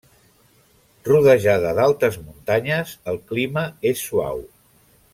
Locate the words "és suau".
3.95-4.47